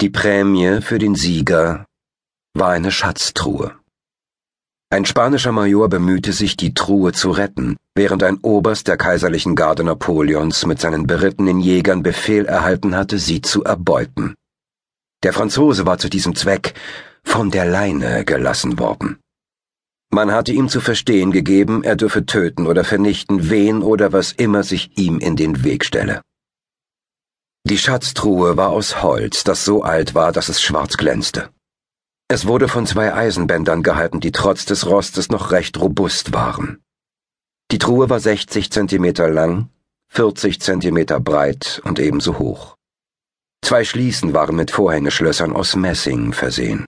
Die 0.00 0.08
Prämie 0.08 0.80
für 0.80 0.98
den 0.98 1.14
Sieger 1.14 1.84
war 2.54 2.70
eine 2.70 2.90
Schatztruhe. 2.90 3.74
Ein 4.88 5.04
spanischer 5.04 5.52
Major 5.52 5.90
bemühte 5.90 6.32
sich, 6.32 6.56
die 6.56 6.72
Truhe 6.72 7.12
zu 7.12 7.30
retten, 7.30 7.76
während 7.94 8.22
ein 8.22 8.38
Oberst 8.38 8.88
der 8.88 8.96
kaiserlichen 8.96 9.54
Garde 9.54 9.84
Napoleons 9.84 10.64
mit 10.64 10.80
seinen 10.80 11.06
berittenen 11.06 11.60
Jägern 11.60 12.02
Befehl 12.02 12.46
erhalten 12.46 12.96
hatte, 12.96 13.18
sie 13.18 13.42
zu 13.42 13.62
erbeuten. 13.62 14.36
Der 15.22 15.34
Franzose 15.34 15.84
war 15.84 15.98
zu 15.98 16.08
diesem 16.08 16.34
Zweck 16.34 16.72
von 17.22 17.50
der 17.50 17.66
Leine 17.66 18.24
gelassen 18.24 18.78
worden. 18.78 19.18
Man 20.10 20.32
hatte 20.32 20.52
ihm 20.52 20.70
zu 20.70 20.80
verstehen 20.80 21.30
gegeben, 21.30 21.84
er 21.84 21.96
dürfe 21.96 22.24
töten 22.24 22.66
oder 22.66 22.84
vernichten, 22.84 23.50
wen 23.50 23.82
oder 23.82 24.14
was 24.14 24.32
immer 24.32 24.62
sich 24.62 24.96
ihm 24.96 25.18
in 25.18 25.36
den 25.36 25.62
Weg 25.62 25.84
stelle. 25.84 26.22
Die 27.70 27.78
Schatztruhe 27.78 28.56
war 28.56 28.70
aus 28.70 29.00
Holz, 29.00 29.44
das 29.44 29.64
so 29.64 29.84
alt 29.84 30.16
war, 30.16 30.32
dass 30.32 30.48
es 30.48 30.60
schwarz 30.60 30.96
glänzte. 30.96 31.50
Es 32.26 32.48
wurde 32.48 32.66
von 32.66 32.84
zwei 32.84 33.14
Eisenbändern 33.14 33.84
gehalten, 33.84 34.18
die 34.18 34.32
trotz 34.32 34.64
des 34.64 34.86
Rostes 34.86 35.28
noch 35.28 35.52
recht 35.52 35.78
robust 35.78 36.32
waren. 36.32 36.82
Die 37.70 37.78
Truhe 37.78 38.10
war 38.10 38.18
60 38.18 38.72
Zentimeter 38.72 39.28
lang, 39.28 39.68
40 40.08 40.60
Zentimeter 40.60 41.20
breit 41.20 41.80
und 41.84 42.00
ebenso 42.00 42.40
hoch. 42.40 42.74
Zwei 43.64 43.84
Schließen 43.84 44.34
waren 44.34 44.56
mit 44.56 44.72
Vorhängeschlössern 44.72 45.52
aus 45.54 45.76
Messing 45.76 46.32
versehen. 46.32 46.86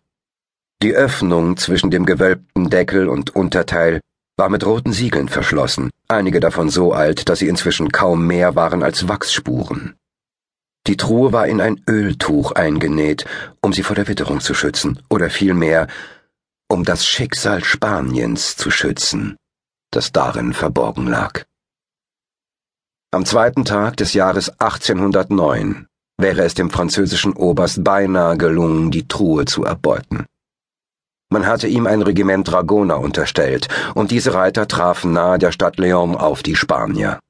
Die 0.82 0.94
Öffnung 0.94 1.56
zwischen 1.58 1.92
dem 1.92 2.06
gewölbten 2.06 2.70
Deckel 2.70 3.08
und 3.08 3.36
Unterteil 3.36 4.00
war 4.36 4.48
mit 4.48 4.66
roten 4.66 4.92
Siegeln 4.92 5.28
verschlossen, 5.28 5.90
einige 6.08 6.40
davon 6.40 6.70
so 6.70 6.92
alt, 6.92 7.28
dass 7.28 7.38
sie 7.38 7.46
inzwischen 7.46 7.92
kaum 7.92 8.26
mehr 8.26 8.56
waren 8.56 8.82
als 8.82 9.06
Wachsspuren. 9.06 9.94
Die 10.86 10.96
Truhe 10.96 11.32
war 11.32 11.46
in 11.46 11.60
ein 11.60 11.80
Öltuch 11.88 12.52
eingenäht, 12.52 13.24
um 13.60 13.72
sie 13.72 13.84
vor 13.84 13.94
der 13.94 14.08
Witterung 14.08 14.40
zu 14.40 14.52
schützen, 14.52 15.00
oder 15.08 15.30
vielmehr, 15.30 15.86
um 16.68 16.84
das 16.84 17.06
Schicksal 17.06 17.62
Spaniens 17.62 18.56
zu 18.56 18.70
schützen, 18.70 19.36
das 19.92 20.10
darin 20.10 20.52
verborgen 20.52 21.06
lag. 21.06 21.44
Am 23.12 23.24
zweiten 23.24 23.64
Tag 23.64 23.96
des 23.98 24.14
Jahres 24.14 24.48
1809 24.58 25.86
wäre 26.18 26.42
es 26.42 26.54
dem 26.54 26.70
französischen 26.70 27.34
Oberst 27.34 27.84
beinahe 27.84 28.36
gelungen, 28.36 28.90
die 28.90 29.06
Truhe 29.06 29.44
zu 29.44 29.64
erbeuten. 29.64 30.26
Man 31.30 31.46
hatte 31.46 31.68
ihm 31.68 31.86
ein 31.86 32.02
Regiment 32.02 32.50
Dragoner 32.50 32.98
unterstellt, 32.98 33.68
und 33.94 34.10
diese 34.10 34.34
Reiter 34.34 34.66
trafen 34.66 35.12
nahe 35.12 35.38
der 35.38 35.52
Stadt 35.52 35.78
Leon 35.78 36.16
auf 36.16 36.42
die 36.42 36.56
Spanier. 36.56 37.20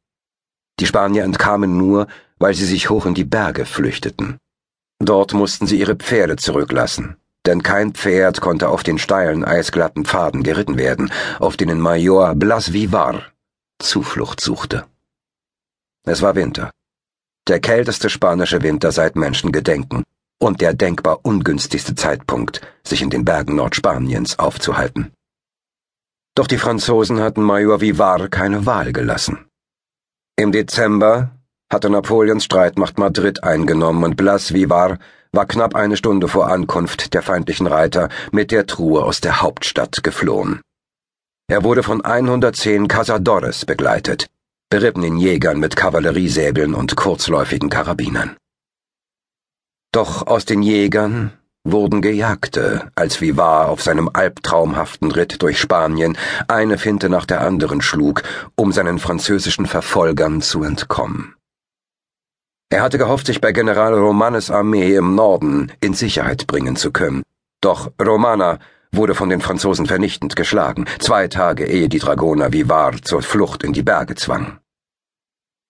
Die 0.81 0.87
Spanier 0.87 1.25
entkamen 1.25 1.77
nur, 1.77 2.07
weil 2.43 2.55
sie 2.55 2.67
sich 2.67 2.91
hoch 2.91 3.07
in 3.07 3.15
die 3.15 3.25
Berge 3.25 3.65
flüchteten. 3.65 4.39
Dort 4.99 5.33
mussten 5.33 5.69
sie 5.69 5.79
ihre 5.79 5.95
Pferde 5.95 6.35
zurücklassen, 6.37 7.17
denn 7.47 7.63
kein 7.63 7.95
Pferd 7.95 8.41
konnte 8.41 8.69
auf 8.69 8.83
den 8.83 8.99
steilen, 8.99 9.45
eisglatten 9.45 10.05
Pfaden 10.05 10.43
geritten 10.43 10.77
werden, 10.77 11.13
auf 11.39 11.57
denen 11.57 11.81
Major 11.81 12.35
Blas 12.35 12.73
Vivar 12.73 13.23
Zuflucht 13.79 14.41
suchte. 14.41 14.87
Es 16.05 16.21
war 16.21 16.35
Winter. 16.35 16.73
Der 17.47 17.61
kälteste 17.61 18.11
spanische 18.11 18.63
Winter 18.63 18.91
seit 18.91 19.15
Menschengedenken 19.15 20.03
und 20.41 20.61
der 20.61 20.75
denkbar 20.75 21.21
ungünstigste 21.23 21.95
Zeitpunkt, 21.95 22.61
sich 22.83 23.03
in 23.03 23.11
den 23.11 23.25
Bergen 23.25 23.55
Nordspaniens 23.55 24.41
aufzuhalten. 24.41 25.13
Doch 26.35 26.49
die 26.49 26.59
Franzosen 26.59 27.21
hatten 27.21 27.43
Major 27.43 27.81
Vivar 27.81 28.29
keine 28.29 28.67
Wahl 28.67 28.93
gelassen. 28.93 29.47
Im 30.37 30.51
Dezember 30.51 31.31
hatte 31.73 31.89
Napoleons 31.89 32.45
Streitmacht 32.45 32.99
Madrid 32.99 33.43
eingenommen 33.43 34.05
und 34.05 34.17
Blas 34.17 34.53
Vivar 34.53 34.99
war 35.33 35.47
knapp 35.47 35.75
eine 35.75 35.97
Stunde 35.97 36.29
vor 36.29 36.49
Ankunft 36.49 37.15
der 37.15 37.23
feindlichen 37.23 37.67
Reiter 37.67 38.11
mit 38.31 38.51
der 38.51 38.67
Truhe 38.67 39.03
aus 39.03 39.23
der 39.23 39.41
Hauptstadt 39.41 40.03
geflohen. 40.03 40.61
Er 41.49 41.65
wurde 41.65 41.83
von 41.83 42.05
110 42.05 42.89
Casadores 42.89 43.65
begleitet, 43.65 44.29
berittenen 44.69 45.17
Jägern 45.17 45.59
mit 45.59 45.75
Kavalleriesäbeln 45.75 46.75
und 46.75 46.95
kurzläufigen 46.97 47.71
Karabinern. 47.71 48.37
Doch 49.93 50.27
aus 50.27 50.45
den 50.45 50.63
Jägern 50.63 51.33
wurden 51.65 52.03
Gejagte, 52.03 52.91
als 52.95 53.21
Vivar 53.21 53.69
auf 53.69 53.83
seinem 53.83 54.11
albtraumhaften 54.13 55.11
Ritt 55.11 55.41
durch 55.43 55.59
Spanien 55.59 56.19
eine 56.49 56.77
Finte 56.77 57.09
nach 57.09 57.25
der 57.25 57.41
anderen 57.41 57.81
schlug, 57.81 58.23
um 58.57 58.73
seinen 58.73 58.99
französischen 58.99 59.67
Verfolgern 59.67 60.43
zu 60.43 60.65
entkommen. 60.65 61.35
Er 62.73 62.81
hatte 62.81 62.97
gehofft, 62.97 63.27
sich 63.27 63.43
bei 63.43 63.53
General 63.53 63.93
Romanes 63.93 64.51
Armee 64.51 64.97
im 64.97 65.15
Norden 65.15 65.71
in 65.83 65.93
Sicherheit 65.93 66.47
bringen 66.47 66.75
zu 66.75 66.91
können. 66.91 67.23
Doch 67.61 67.93
Romana 68.01 68.61
wurde 68.93 69.15
von 69.15 69.29
den 69.29 69.43
Franzosen 69.43 69.85
vernichtend 69.85 70.37
geschlagen, 70.37 70.87
zwei 70.99 71.29
Tage 71.29 71.67
ehe 71.67 71.91
die 71.91 71.99
Dragoner 71.99 72.55
Vivar 72.55 72.95
zur 73.03 73.21
Flucht 73.21 73.63
in 73.63 73.75
die 73.75 73.83
Berge 73.83 74.15
zwang. 74.15 74.59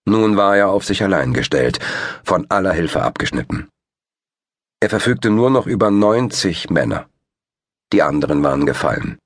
Nun 0.05 0.37
war 0.37 0.55
er 0.55 0.69
auf 0.69 0.85
sich 0.85 1.03
allein 1.03 1.33
gestellt, 1.33 1.79
von 2.23 2.45
aller 2.47 2.71
Hilfe 2.71 3.01
abgeschnitten. 3.01 3.67
Er 4.79 4.89
verfügte 4.89 5.29
nur 5.29 5.49
noch 5.49 5.67
über 5.67 5.91
neunzig 5.91 6.69
Männer. 6.69 7.09
Die 7.91 8.01
anderen 8.01 8.43
waren 8.43 8.65
gefallen. 8.65 9.17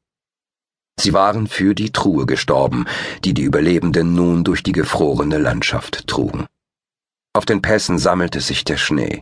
Sie 0.99 1.13
waren 1.13 1.45
für 1.45 1.75
die 1.75 1.91
Truhe 1.91 2.25
gestorben, 2.25 2.85
die 3.23 3.35
die 3.35 3.43
Überlebenden 3.43 4.15
nun 4.15 4.43
durch 4.43 4.63
die 4.63 4.71
gefrorene 4.71 5.37
Landschaft 5.37 6.07
trugen. 6.07 6.47
Auf 7.37 7.45
den 7.45 7.61
Pässen 7.61 7.99
sammelte 7.99 8.41
sich 8.41 8.63
der 8.63 8.77
Schnee. 8.77 9.21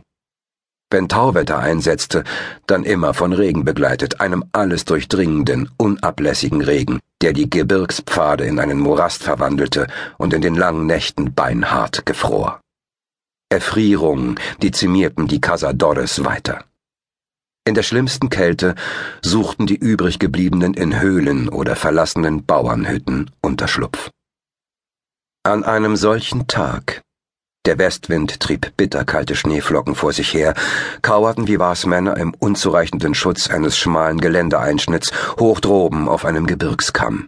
Wenn 0.90 1.06
Tauwetter 1.06 1.58
einsetzte, 1.58 2.24
dann 2.66 2.82
immer 2.82 3.12
von 3.12 3.34
Regen 3.34 3.66
begleitet, 3.66 4.22
einem 4.22 4.42
alles 4.52 4.86
durchdringenden, 4.86 5.68
unablässigen 5.76 6.62
Regen, 6.62 6.98
der 7.20 7.34
die 7.34 7.50
Gebirgspfade 7.50 8.46
in 8.46 8.58
einen 8.58 8.80
Morast 8.80 9.22
verwandelte 9.22 9.86
und 10.16 10.32
in 10.32 10.40
den 10.40 10.54
langen 10.54 10.86
Nächten 10.86 11.34
beinhart 11.34 12.06
gefror. 12.06 12.62
Erfrierungen 13.50 14.40
dezimierten 14.62 15.26
die 15.26 15.42
Casadores 15.42 16.24
weiter. 16.24 16.64
In 17.66 17.74
der 17.74 17.82
schlimmsten 17.82 18.30
Kälte 18.30 18.76
suchten 19.20 19.66
die 19.66 19.76
übrig 19.76 20.18
gebliebenen 20.18 20.72
in 20.72 20.98
Höhlen 21.02 21.50
oder 21.50 21.76
verlassenen 21.76 22.46
Bauernhütten 22.46 23.30
Unterschlupf. 23.42 24.08
An 25.42 25.64
einem 25.64 25.96
solchen 25.96 26.46
Tag 26.46 27.02
der 27.66 27.78
Westwind 27.78 28.40
trieb 28.40 28.76
bitterkalte 28.76 29.34
Schneeflocken 29.34 29.94
vor 29.94 30.12
sich 30.12 30.32
her, 30.32 30.54
kauerten 31.02 31.48
Vivars 31.48 31.84
Männer 31.86 32.16
im 32.16 32.32
unzureichenden 32.34 33.14
Schutz 33.14 33.50
eines 33.50 33.76
schmalen 33.76 34.20
Geländeeinschnitts 34.20 35.12
hoch 35.38 35.60
droben 35.60 36.08
auf 36.08 36.24
einem 36.24 36.46
Gebirgskamm. 36.46 37.26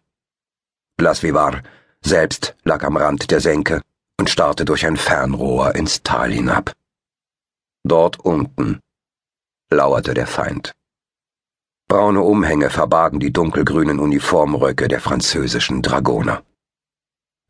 Blas 0.97 1.23
Vivar 1.23 1.63
selbst 2.01 2.55
lag 2.65 2.85
am 2.85 2.97
Rand 2.97 3.31
der 3.31 3.41
Senke 3.41 3.83
und 4.19 4.31
starrte 4.31 4.65
durch 4.65 4.87
ein 4.87 4.97
Fernrohr 4.97 5.75
ins 5.75 6.03
Tal 6.03 6.33
hinab. 6.33 6.73
Dort 7.85 8.19
unten 8.21 8.81
lauerte 9.71 10.15
der 10.15 10.27
Feind. 10.27 10.73
Braune 11.89 12.21
Umhänge 12.21 12.71
verbargen 12.71 13.19
die 13.19 13.33
dunkelgrünen 13.33 13.99
Uniformröcke 13.99 14.89
der 14.89 15.01
französischen 15.01 15.83
Dragoner. 15.83 16.43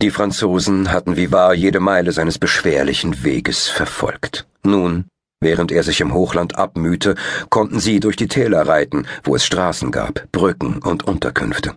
Die 0.01 0.13
Franzosen 0.13 0.93
hatten 0.93 1.17
Vivar 1.17 1.55
jede 1.55 1.81
Meile 1.81 2.13
seines 2.13 2.39
beschwerlichen 2.39 3.25
Weges 3.25 3.67
verfolgt. 3.67 4.47
Nun, 4.63 5.07
während 5.41 5.73
er 5.73 5.83
sich 5.83 6.01
im 6.01 6.15
Hochland 6.15 6.57
abmühte, 6.57 7.17
konnten 7.51 7.81
sie 7.81 7.99
durch 7.99 8.15
die 8.15 8.29
Täler 8.29 8.69
reiten, 8.69 9.09
wo 9.25 9.35
es 9.35 9.45
Straßen 9.45 9.91
gab, 9.91 10.31
Brücken 10.31 10.79
und 10.83 11.03
Unterkünfte. 11.03 11.75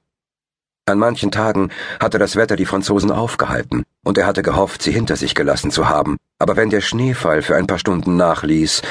An 0.86 1.00
manchen 1.00 1.32
Tagen 1.32 1.72
hatte 2.00 2.20
das 2.20 2.36
Wetter 2.36 2.56
die 2.56 2.68
Franzosen 2.68 3.10
aufgehalten, 3.10 3.86
und 4.06 4.20
er 4.20 4.28
hatte 4.28 4.44
gehofft, 4.44 4.84
sie 4.84 4.92
hinter 4.92 5.16
sich 5.16 5.34
gelassen 5.34 5.72
zu 5.72 5.90
haben, 5.90 6.18
aber 6.38 6.56
wenn 6.58 6.70
der 6.70 6.82
Schneefall 6.82 7.42
für 7.42 7.56
ein 7.56 7.66
paar 7.66 7.80
Stunden 7.80 8.18
nachließ, 8.18 8.84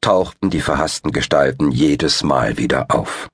tauchten 0.00 0.48
die 0.48 0.62
verhassten 0.62 1.12
Gestalten 1.12 1.72
jedes 1.72 2.22
Mal 2.22 2.56
wieder 2.56 2.86
auf. 2.88 3.28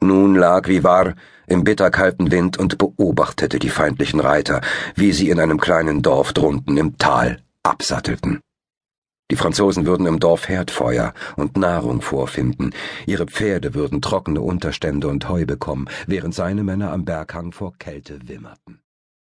Nun 0.00 0.36
lag 0.36 0.68
Vivar 0.68 1.14
im 1.46 1.64
bitterkalten 1.64 2.30
Wind 2.30 2.56
und 2.58 2.78
beobachtete 2.78 3.58
die 3.58 3.70
feindlichen 3.70 4.20
Reiter, 4.20 4.60
wie 4.94 5.12
sie 5.12 5.30
in 5.30 5.40
einem 5.40 5.58
kleinen 5.58 6.02
Dorf 6.02 6.32
drunten 6.32 6.76
im 6.76 6.98
Tal 6.98 7.42
absattelten. 7.62 8.40
Die 9.30 9.36
Franzosen 9.36 9.84
würden 9.84 10.06
im 10.06 10.20
Dorf 10.20 10.48
Herdfeuer 10.48 11.12
und 11.36 11.58
Nahrung 11.58 12.00
vorfinden, 12.00 12.72
ihre 13.06 13.26
Pferde 13.26 13.74
würden 13.74 14.00
trockene 14.00 14.40
Unterstände 14.40 15.08
und 15.08 15.28
Heu 15.28 15.44
bekommen, 15.44 15.88
während 16.06 16.34
seine 16.34 16.64
Männer 16.64 16.92
am 16.92 17.04
Berghang 17.04 17.52
vor 17.52 17.74
Kälte 17.78 18.20
wimmerten. 18.26 18.80